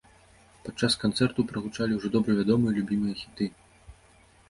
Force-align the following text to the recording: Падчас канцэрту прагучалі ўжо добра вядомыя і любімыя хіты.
Падчас 0.67 0.95
канцэрту 1.03 1.45
прагучалі 1.53 1.91
ўжо 2.01 2.07
добра 2.19 2.31
вядомыя 2.43 2.71
і 2.75 2.81
любімыя 2.83 3.15
хіты. 3.25 3.45